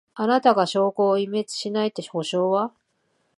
[0.15, 2.73] あなたが証拠を隠滅しないって保証は？